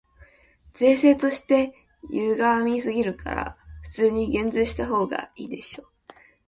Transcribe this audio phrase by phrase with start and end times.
[0.73, 1.75] 税制として
[2.09, 5.85] 歪すぎるから、普通に減税したほうがいいでしょ。